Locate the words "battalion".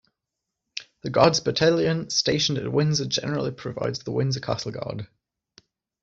1.41-2.09